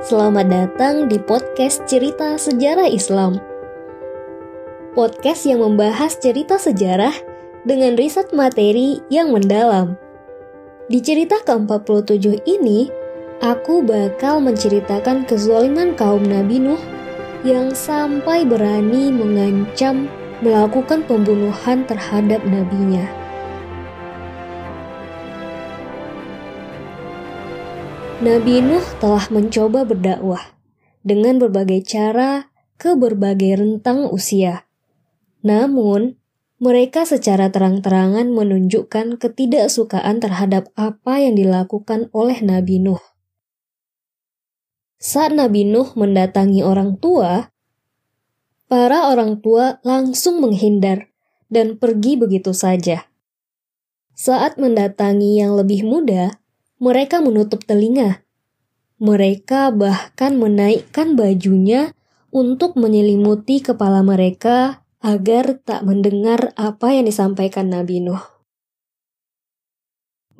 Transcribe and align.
Selamat 0.00 0.48
datang 0.48 1.12
di 1.12 1.20
podcast 1.20 1.84
Cerita 1.84 2.40
Sejarah 2.40 2.88
Islam. 2.88 3.36
Podcast 4.96 5.44
yang 5.44 5.60
membahas 5.60 6.16
cerita 6.16 6.56
sejarah 6.56 7.12
dengan 7.68 8.00
riset 8.00 8.32
materi 8.32 9.04
yang 9.12 9.28
mendalam. 9.28 10.00
Di 10.88 11.04
cerita 11.04 11.36
ke-47 11.44 12.48
ini, 12.48 12.88
aku 13.44 13.84
bakal 13.84 14.40
menceritakan 14.40 15.28
kezaliman 15.28 15.92
kaum 15.92 16.24
Nabi 16.24 16.64
Nuh 16.64 16.80
yang 17.44 17.76
sampai 17.76 18.48
berani 18.48 19.12
mengancam 19.12 20.08
melakukan 20.40 21.04
pembunuhan 21.04 21.84
terhadap 21.84 22.40
nabinya. 22.48 23.19
Nabi 28.20 28.60
Nuh 28.60 28.84
telah 29.00 29.32
mencoba 29.32 29.88
berdakwah 29.88 30.52
dengan 31.00 31.40
berbagai 31.40 31.80
cara 31.88 32.52
ke 32.76 32.92
berbagai 32.92 33.56
rentang 33.56 34.12
usia. 34.12 34.68
Namun, 35.40 36.20
mereka 36.60 37.08
secara 37.08 37.48
terang-terangan 37.48 38.28
menunjukkan 38.28 39.16
ketidaksukaan 39.16 40.20
terhadap 40.20 40.68
apa 40.76 41.24
yang 41.24 41.32
dilakukan 41.32 42.12
oleh 42.12 42.36
Nabi 42.44 42.76
Nuh. 42.84 43.00
Saat 45.00 45.32
Nabi 45.32 45.64
Nuh 45.64 45.88
mendatangi 45.96 46.60
orang 46.60 47.00
tua, 47.00 47.48
para 48.68 49.08
orang 49.08 49.40
tua 49.40 49.80
langsung 49.80 50.44
menghindar 50.44 51.08
dan 51.48 51.80
pergi 51.80 52.20
begitu 52.20 52.52
saja. 52.52 53.08
Saat 54.12 54.60
mendatangi 54.60 55.40
yang 55.40 55.56
lebih 55.56 55.88
muda, 55.88 56.36
mereka 56.80 57.20
menutup 57.20 57.62
telinga. 57.68 58.24
Mereka 58.96 59.76
bahkan 59.76 60.40
menaikkan 60.40 61.12
bajunya 61.12 61.92
untuk 62.32 62.80
menyelimuti 62.80 63.60
kepala 63.60 64.00
mereka 64.00 64.84
agar 65.00 65.60
tak 65.60 65.84
mendengar 65.84 66.56
apa 66.56 66.96
yang 66.96 67.04
disampaikan 67.04 67.68
Nabi 67.68 68.00
Nuh. 68.00 68.20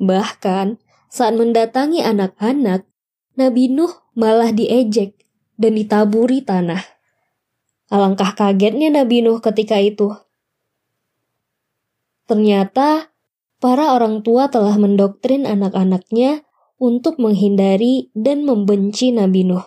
Bahkan 0.01 0.81
saat 1.13 1.37
mendatangi 1.37 2.01
anak-anak, 2.01 2.89
Nabi 3.37 3.69
Nuh 3.69 3.93
malah 4.17 4.49
diejek 4.49 5.13
dan 5.61 5.77
ditaburi 5.77 6.41
tanah. 6.41 6.81
Alangkah 7.93 8.33
kagetnya 8.33 8.89
Nabi 8.89 9.21
Nuh 9.21 9.37
ketika 9.45 9.77
itu. 9.77 10.09
Ternyata 12.25 13.10
para 13.61 13.93
orang 13.93 14.25
tua 14.25 14.49
telah 14.49 14.73
mendoktrin 14.81 15.45
anak-anaknya 15.45 16.41
untuk 16.81 17.21
menghindari 17.21 18.09
dan 18.17 18.41
membenci 18.41 19.13
Nabi 19.13 19.45
Nuh. 19.45 19.61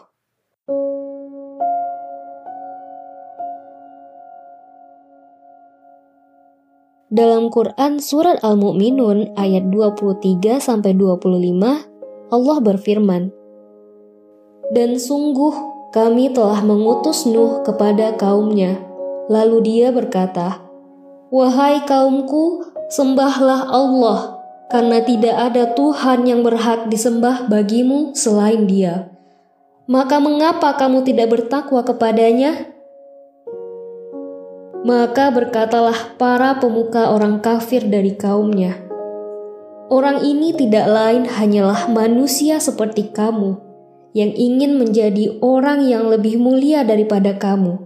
Dalam 7.15 7.47
Quran 7.55 8.03
surat 8.03 8.43
Al-Mu'minun 8.43 9.39
ayat 9.39 9.71
23 9.71 10.59
sampai 10.59 10.99
25 10.99 12.35
Allah 12.35 12.59
berfirman 12.59 13.31
Dan 14.75 14.99
sungguh 14.99 15.55
kami 15.95 16.35
telah 16.35 16.59
mengutus 16.67 17.23
Nuh 17.31 17.63
kepada 17.63 18.19
kaumnya 18.19 18.83
lalu 19.31 19.63
dia 19.63 19.95
berkata 19.95 20.59
Wahai 21.31 21.87
kaumku 21.87 22.74
Sembahlah 22.89 23.69
Allah, 23.69 24.41
karena 24.69 25.01
tidak 25.05 25.37
ada 25.37 25.73
Tuhan 25.73 26.29
yang 26.29 26.41
berhak 26.45 26.89
disembah 26.89 27.49
bagimu 27.49 28.13
selain 28.13 28.69
Dia. 28.69 29.09
Maka, 29.85 30.21
mengapa 30.21 30.77
kamu 30.77 31.05
tidak 31.05 31.33
bertakwa 31.33 31.85
kepadanya? 31.85 32.73
Maka 34.85 35.33
berkatalah 35.33 36.17
para 36.21 36.61
pemuka 36.61 37.09
orang 37.09 37.41
kafir 37.41 37.89
dari 37.89 38.13
kaumnya, 38.17 38.77
"Orang 39.89 40.21
ini 40.21 40.53
tidak 40.53 40.89
lain 40.89 41.25
hanyalah 41.25 41.89
manusia 41.89 42.61
seperti 42.61 43.09
kamu." 43.13 43.65
yang 44.15 44.31
ingin 44.31 44.79
menjadi 44.79 45.43
orang 45.43 45.85
yang 45.85 46.07
lebih 46.07 46.39
mulia 46.39 46.87
daripada 46.87 47.35
kamu. 47.35 47.83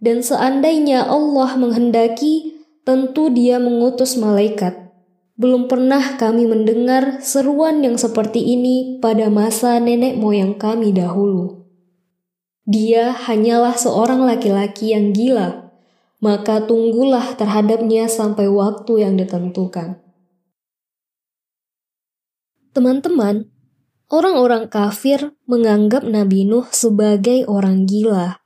Dan 0.00 0.24
seandainya 0.24 1.04
Allah 1.04 1.52
menghendaki, 1.60 2.55
tentu 2.86 3.26
dia 3.34 3.58
mengutus 3.58 4.14
malaikat. 4.14 4.94
Belum 5.34 5.66
pernah 5.66 6.16
kami 6.16 6.46
mendengar 6.46 7.20
seruan 7.20 7.82
yang 7.82 7.98
seperti 7.98 8.40
ini 8.40 9.02
pada 9.02 9.28
masa 9.28 9.76
nenek 9.82 10.16
moyang 10.16 10.54
kami 10.56 10.94
dahulu. 10.94 11.66
Dia 12.64 13.12
hanyalah 13.12 13.76
seorang 13.76 14.24
laki-laki 14.24 14.96
yang 14.96 15.12
gila, 15.12 15.76
maka 16.22 16.64
tunggulah 16.64 17.36
terhadapnya 17.36 18.08
sampai 18.08 18.48
waktu 18.48 19.04
yang 19.04 19.18
ditentukan. 19.20 20.00
Teman-teman, 22.72 23.50
orang-orang 24.08 24.72
kafir 24.72 25.36
menganggap 25.44 26.06
Nabi 26.06 26.48
Nuh 26.48 26.66
sebagai 26.72 27.44
orang 27.50 27.84
gila. 27.84 28.40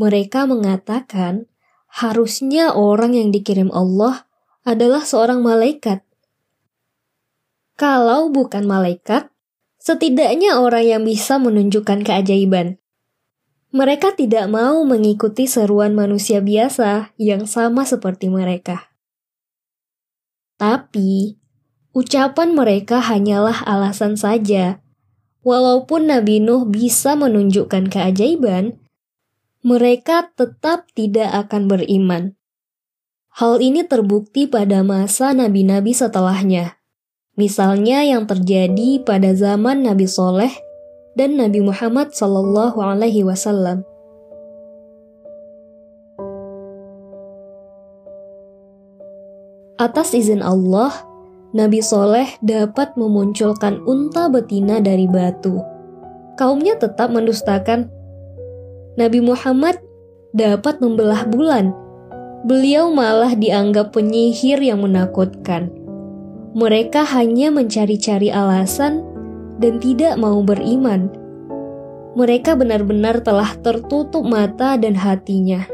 Mereka 0.00 0.48
mengatakan 0.48 1.51
harusnya 1.92 2.72
orang 2.72 3.12
yang 3.12 3.28
dikirim 3.28 3.68
Allah 3.68 4.24
adalah 4.64 5.04
seorang 5.04 5.44
malaikat. 5.44 6.00
Kalau 7.76 8.32
bukan 8.32 8.64
malaikat, 8.64 9.28
setidaknya 9.76 10.56
orang 10.56 10.88
yang 10.88 11.02
bisa 11.04 11.36
menunjukkan 11.36 12.00
keajaiban. 12.00 12.80
Mereka 13.72 14.16
tidak 14.16 14.48
mau 14.52 14.84
mengikuti 14.84 15.48
seruan 15.48 15.96
manusia 15.96 16.44
biasa 16.44 17.16
yang 17.16 17.48
sama 17.48 17.84
seperti 17.88 18.28
mereka. 18.28 18.92
Tapi, 20.60 21.40
ucapan 21.96 22.52
mereka 22.52 23.00
hanyalah 23.00 23.64
alasan 23.64 24.20
saja. 24.20 24.84
Walaupun 25.42 26.12
Nabi 26.12 26.38
Nuh 26.38 26.68
bisa 26.68 27.16
menunjukkan 27.16 27.90
keajaiban, 27.90 28.81
mereka 29.62 30.34
tetap 30.34 30.90
tidak 30.90 31.30
akan 31.46 31.70
beriman. 31.70 32.34
Hal 33.38 33.62
ini 33.62 33.86
terbukti 33.86 34.50
pada 34.50 34.82
masa 34.82 35.30
nabi-nabi 35.30 35.94
setelahnya. 35.94 36.82
Misalnya 37.38 38.04
yang 38.04 38.28
terjadi 38.28 39.00
pada 39.06 39.32
zaman 39.32 39.88
Nabi 39.88 40.04
Soleh 40.04 40.52
dan 41.16 41.40
Nabi 41.40 41.64
Muhammad 41.64 42.12
Sallallahu 42.12 42.76
Alaihi 42.76 43.24
Wasallam. 43.24 43.86
Atas 49.80 50.12
izin 50.12 50.44
Allah, 50.44 50.92
Nabi 51.56 51.80
Soleh 51.80 52.36
dapat 52.44 52.98
memunculkan 53.00 53.80
unta 53.88 54.28
betina 54.28 54.82
dari 54.84 55.08
batu. 55.08 55.56
Kaumnya 56.36 56.76
tetap 56.76 57.08
mendustakan 57.08 58.01
Nabi 58.92 59.24
Muhammad 59.24 59.80
dapat 60.36 60.76
membelah 60.84 61.24
bulan. 61.24 61.72
Beliau 62.44 62.92
malah 62.92 63.32
dianggap 63.32 63.96
penyihir 63.96 64.60
yang 64.60 64.84
menakutkan. 64.84 65.72
Mereka 66.52 67.00
hanya 67.16 67.48
mencari-cari 67.48 68.28
alasan 68.28 69.00
dan 69.56 69.80
tidak 69.80 70.20
mau 70.20 70.44
beriman. 70.44 71.08
Mereka 72.12 72.52
benar-benar 72.60 73.24
telah 73.24 73.56
tertutup 73.64 74.20
mata 74.20 74.76
dan 74.76 74.92
hatinya. 74.92 75.64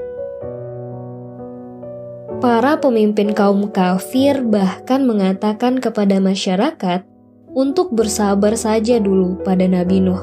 Para 2.38 2.78
pemimpin 2.78 3.34
kaum 3.34 3.66
kafir 3.74 4.46
bahkan 4.46 5.02
mengatakan 5.02 5.82
kepada 5.82 6.22
masyarakat 6.22 7.02
untuk 7.50 7.90
bersabar 7.90 8.54
saja 8.54 9.02
dulu 9.02 9.42
pada 9.42 9.66
Nabi 9.66 9.98
Nuh, 9.98 10.22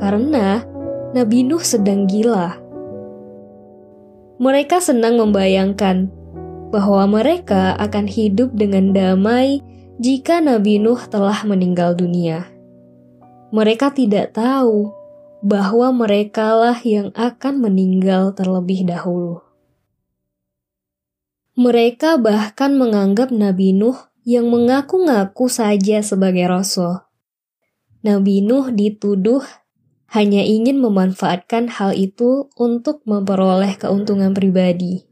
karena 0.00 0.64
Nabi 1.16 1.48
Nuh 1.48 1.64
sedang 1.64 2.04
gila. 2.04 2.60
Mereka 4.36 4.84
senang 4.84 5.16
membayangkan 5.16 6.12
bahwa 6.68 7.08
mereka 7.08 7.72
akan 7.80 8.04
hidup 8.04 8.52
dengan 8.52 8.92
damai 8.92 9.64
jika 9.96 10.44
Nabi 10.44 10.76
Nuh 10.76 11.00
telah 11.08 11.40
meninggal 11.48 11.96
dunia. 11.96 12.44
Mereka 13.48 13.96
tidak 13.96 14.36
tahu 14.36 14.92
bahwa 15.40 15.88
merekalah 16.04 16.76
yang 16.84 17.08
akan 17.16 17.64
meninggal 17.64 18.36
terlebih 18.36 18.84
dahulu. 18.84 19.40
Mereka 21.56 22.20
bahkan 22.20 22.76
menganggap 22.76 23.32
Nabi 23.32 23.72
Nuh 23.72 23.96
yang 24.28 24.52
mengaku-ngaku 24.52 25.48
saja 25.48 26.04
sebagai 26.04 26.44
rasul. 26.44 27.00
Nabi 28.04 28.44
Nuh 28.44 28.68
dituduh 28.68 29.40
hanya 30.14 30.42
ingin 30.46 30.78
memanfaatkan 30.78 31.66
hal 31.66 31.90
itu 31.90 32.46
untuk 32.54 33.02
memperoleh 33.08 33.74
keuntungan 33.74 34.30
pribadi. 34.30 35.02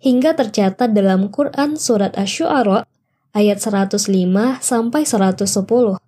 Hingga 0.00 0.34
tercatat 0.34 0.96
dalam 0.96 1.28
Quran 1.28 1.76
Surat 1.76 2.16
Ash-Shu'ara 2.16 2.88
ayat 3.36 3.58
105 3.60 4.00
sampai 4.58 5.02
110. 5.04 6.00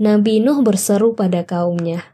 Nabi 0.00 0.34
Nuh 0.40 0.58
berseru 0.64 1.12
pada 1.12 1.44
kaumnya. 1.44 2.06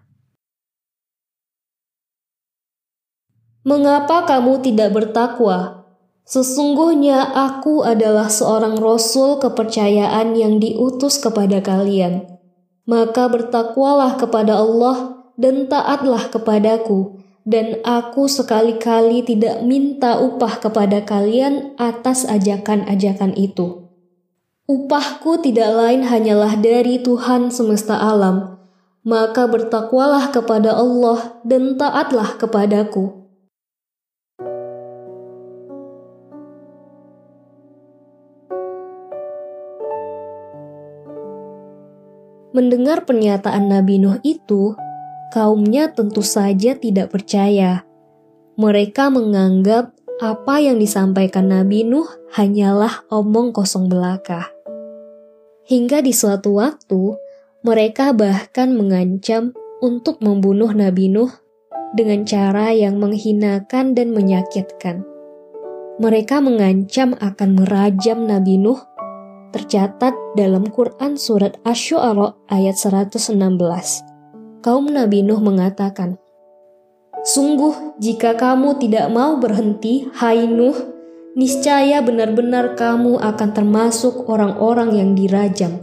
Mengapa 3.62 4.25
kamu 4.25 4.64
tidak 4.64 4.96
bertakwa? 4.96 5.85
Sesungguhnya 6.25 7.25
aku 7.25 7.85
adalah 7.85 8.29
seorang 8.29 8.76
rasul 8.76 9.40
kepercayaan 9.40 10.37
yang 10.37 10.61
diutus 10.61 11.20
kepada 11.20 11.61
kalian 11.64 12.38
maka 12.88 13.29
bertakwalah 13.29 14.17
kepada 14.17 14.56
Allah 14.56 15.29
dan 15.37 15.69
taatlah 15.69 16.32
kepadaku, 16.32 17.20
dan 17.44 17.85
aku 17.85 18.25
sekali-kali 18.29 19.20
tidak 19.29 19.61
minta 19.61 20.17
upah 20.17 20.56
kepada 20.56 21.05
kalian 21.05 21.76
atas 21.76 22.25
ajakan-ajakan 22.25 23.37
itu. 23.37 23.88
Upahku 24.69 25.40
tidak 25.40 25.69
lain 25.76 26.05
hanyalah 26.05 26.56
dari 26.61 27.00
Tuhan 27.00 27.52
semesta 27.52 27.96
alam, 27.96 28.61
maka 29.05 29.49
bertakwalah 29.49 30.29
kepada 30.29 30.76
Allah 30.76 31.40
dan 31.44 31.76
taatlah 31.76 32.37
kepadaku. 32.37 33.28
Mendengar 42.59 43.07
pernyataan 43.07 43.71
Nabi 43.71 44.03
Nuh 44.03 44.19
itu, 44.27 44.75
kaumnya 45.31 45.95
tentu 45.95 46.27
saja 46.27 46.75
tidak 46.75 47.15
percaya. 47.15 47.87
Mereka 48.59 49.15
menganggap 49.15 49.95
apa 50.19 50.59
yang 50.59 50.83
disampaikan 50.83 51.55
Nabi 51.55 51.87
Nuh 51.87 52.11
hanyalah 52.35 53.07
omong 53.15 53.55
kosong 53.55 53.87
belaka. 53.87 54.51
Hingga 55.71 56.03
di 56.03 56.11
suatu 56.11 56.59
waktu, 56.59 57.15
mereka 57.63 58.11
bahkan 58.11 58.75
mengancam 58.75 59.55
untuk 59.79 60.19
membunuh 60.19 60.75
Nabi 60.75 61.15
Nuh 61.15 61.31
dengan 61.95 62.27
cara 62.27 62.75
yang 62.75 62.99
menghinakan 62.99 63.95
dan 63.95 64.11
menyakitkan. 64.11 65.07
Mereka 66.03 66.43
mengancam 66.43 67.15
akan 67.23 67.63
merajam 67.63 68.27
Nabi 68.27 68.59
Nuh 68.59 68.83
tercatat 69.50 70.12
dalam 70.37 70.69
Quran 70.69 71.17
Surat 71.17 71.56
Ash-Shu'ara 71.65 72.37
ayat 72.53 72.77
116. 72.77 73.33
Kaum 74.61 74.85
Nabi 74.91 75.25
Nuh 75.25 75.41
mengatakan, 75.41 76.21
Sungguh, 77.25 77.99
jika 77.99 78.37
kamu 78.37 78.79
tidak 78.79 79.11
mau 79.11 79.41
berhenti, 79.41 80.06
hai 80.17 80.47
Nuh, 80.47 80.77
niscaya 81.35 82.00
benar-benar 82.05 82.77
kamu 82.77 83.19
akan 83.19 83.50
termasuk 83.53 84.29
orang-orang 84.29 84.95
yang 84.95 85.11
dirajam. 85.17 85.83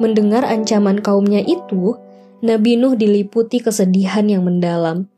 Mendengar 0.00 0.48
ancaman 0.48 1.04
kaumnya 1.04 1.44
itu, 1.44 1.96
Nabi 2.40 2.80
Nuh 2.80 2.96
diliputi 2.96 3.60
kesedihan 3.60 4.24
yang 4.24 4.48
mendalam. 4.48 5.12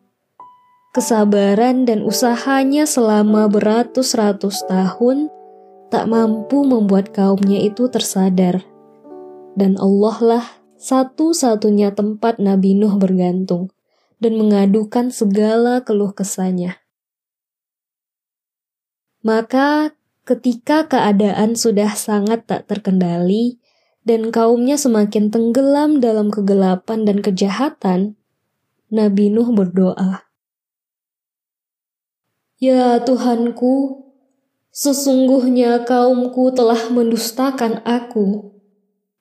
Kesabaran 0.92 1.88
dan 1.88 2.04
usahanya 2.04 2.84
selama 2.84 3.48
beratus-ratus 3.48 4.66
tahun 4.68 5.32
tak 5.92 6.08
mampu 6.08 6.64
membuat 6.64 7.12
kaumnya 7.12 7.60
itu 7.60 7.92
tersadar. 7.92 8.64
Dan 9.52 9.76
Allah 9.76 10.16
lah 10.24 10.44
satu-satunya 10.80 11.92
tempat 11.92 12.40
Nabi 12.40 12.72
Nuh 12.72 12.96
bergantung 12.96 13.68
dan 14.16 14.40
mengadukan 14.40 15.12
segala 15.12 15.84
keluh 15.84 16.16
kesahnya. 16.16 16.80
Maka 19.20 19.92
ketika 20.24 20.88
keadaan 20.88 21.54
sudah 21.54 21.92
sangat 21.92 22.48
tak 22.48 22.66
terkendali 22.66 23.60
dan 24.02 24.34
kaumnya 24.34 24.80
semakin 24.80 25.28
tenggelam 25.28 26.00
dalam 26.02 26.32
kegelapan 26.32 27.04
dan 27.04 27.20
kejahatan, 27.20 28.16
Nabi 28.88 29.30
Nuh 29.30 29.52
berdoa, 29.54 30.26
Ya 32.58 32.98
Tuhanku, 33.02 34.01
Sesungguhnya 34.72 35.84
kaumku 35.84 36.48
telah 36.56 36.88
mendustakan 36.88 37.84
aku. 37.84 38.56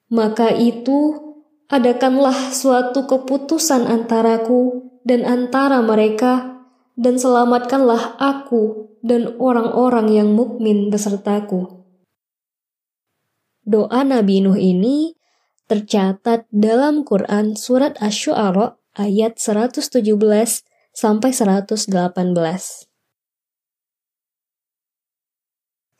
Maka 0.08 0.48
itu, 0.56 1.20
adakanlah 1.68 2.52
suatu 2.52 3.08
keputusan 3.08 3.88
antaraku 3.88 4.92
dan 5.04 5.24
antara 5.24 5.80
mereka, 5.84 6.60
dan 6.96 7.16
selamatkanlah 7.16 8.20
aku 8.20 8.92
dan 9.00 9.36
orang-orang 9.40 10.12
yang 10.12 10.28
mukmin 10.36 10.92
besertaku. 10.92 11.84
Doa 13.64 14.04
Nabi 14.04 14.44
Nuh 14.44 14.56
ini 14.56 15.16
tercatat 15.68 16.44
dalam 16.52 17.04
Quran 17.08 17.56
Surat 17.56 17.96
Ash-Shu'ara 18.04 18.76
ayat 19.00 19.40
117 19.40 20.04
sampai 20.92 21.30
118. 21.32 22.91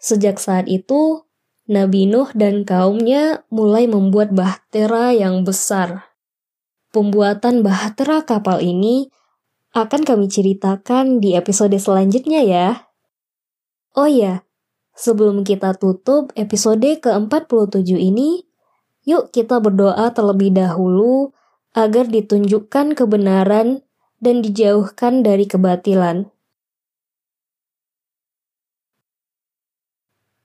Sejak 0.02 0.42
saat 0.42 0.66
itu, 0.66 1.22
Nabi 1.70 2.10
Nuh 2.10 2.26
dan 2.34 2.66
kaumnya 2.66 3.46
mulai 3.54 3.86
membuat 3.86 4.34
bahtera 4.34 5.14
yang 5.14 5.46
besar. 5.46 6.10
Pembuatan 6.90 7.62
bahtera 7.62 8.26
kapal 8.26 8.58
ini 8.58 9.14
akan 9.72 10.02
kami 10.02 10.26
ceritakan 10.26 11.22
di 11.22 11.38
episode 11.38 11.78
selanjutnya 11.78 12.42
ya. 12.42 12.90
Oh 13.94 14.10
ya, 14.10 14.42
sebelum 14.98 15.46
kita 15.46 15.78
tutup 15.78 16.34
episode 16.34 16.82
ke-47 16.98 17.94
ini, 17.94 18.42
yuk 19.06 19.30
kita 19.30 19.62
berdoa 19.62 20.10
terlebih 20.10 20.50
dahulu 20.50 21.30
agar 21.78 22.10
ditunjukkan 22.10 22.98
kebenaran 22.98 23.86
dan 24.18 24.42
dijauhkan 24.42 25.22
dari 25.22 25.46
kebatilan. 25.46 26.28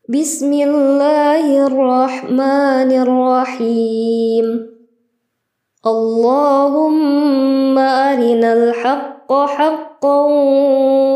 بسم 0.10 0.54
الله 0.54 1.68
الرحمن 1.68 2.92
الرحيم. 2.92 4.48
اللهم 5.88 7.78
أرنا 7.78 8.54
الحق 8.54 9.34
حقا 9.34 10.20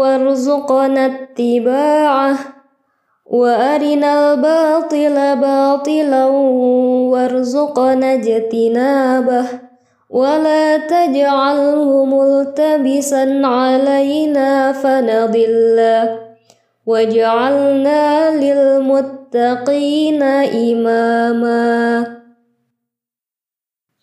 وارزقنا 0.02 1.06
اتباعه 1.06 2.38
وأرنا 3.26 4.34
الباطل 4.34 5.36
باطلا 5.40 6.26
وارزقنا 7.12 8.14
اجتنابه 8.14 9.46
ولا 10.10 10.78
تجعله 10.78 12.06
ملتبسا 12.06 13.42
علينا 13.44 14.72
فنضل. 14.72 15.80
وجعلنا 16.87 18.03
للمتقين 18.39 20.23
imama. 20.55 21.63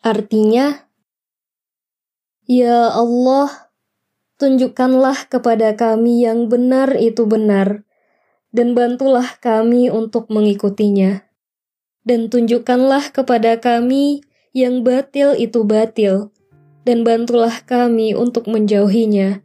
Artinya, 0.04 0.84
Ya 2.44 2.92
Allah, 2.92 3.72
tunjukkanlah 4.36 5.32
kepada 5.32 5.80
kami 5.80 6.28
yang 6.28 6.52
benar 6.52 7.00
itu 7.00 7.24
benar, 7.24 7.88
dan 8.52 8.75
bantulah 8.75 9.40
kami 9.40 9.88
untuk 9.88 10.28
mengikutinya. 10.28 11.24
Dan 12.04 12.28
tunjukkanlah 12.28 13.16
kepada 13.16 13.63
kami 13.63 14.28
yang 14.52 14.84
batil 14.84 15.32
itu 15.40 15.63
batil, 15.63 16.36
dan 16.84 17.08
bantulah 17.08 17.63
kami 17.63 18.12
untuk 18.12 18.52
menjauhinya 18.52 19.40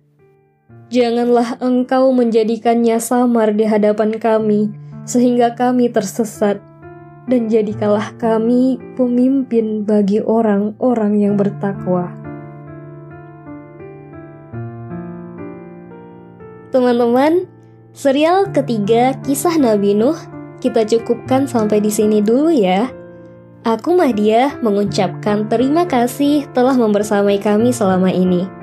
Janganlah 0.93 1.57
engkau 1.57 2.13
menjadikannya 2.13 3.01
samar 3.01 3.57
di 3.57 3.65
hadapan 3.65 4.13
kami, 4.21 4.69
sehingga 5.09 5.57
kami 5.57 5.89
tersesat. 5.89 6.61
Dan 7.25 7.47
jadikanlah 7.47 8.13
kami 8.19 8.77
pemimpin 8.99 9.87
bagi 9.87 10.19
orang-orang 10.19 11.13
yang 11.17 11.33
bertakwa. 11.39 12.11
Teman-teman, 16.69 17.47
serial 17.93 18.49
ketiga 18.49 19.15
kisah 19.23 19.55
Nabi 19.61 19.93
Nuh 19.93 20.17
kita 20.63 20.87
cukupkan 20.87 21.43
sampai 21.43 21.83
di 21.83 21.91
sini 21.91 22.23
dulu 22.23 22.47
ya. 22.47 22.87
Aku 23.67 23.99
Mahdia 23.99 24.55
mengucapkan 24.63 25.51
terima 25.51 25.83
kasih 25.83 26.47
telah 26.55 26.75
membersamai 26.75 27.35
kami 27.39 27.75
selama 27.75 28.07
ini. 28.07 28.62